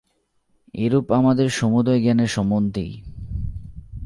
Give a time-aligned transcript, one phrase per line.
[0.73, 2.93] এইরূপ আমাদের সমুদয় জ্ঞানের সম্বন্ধেই।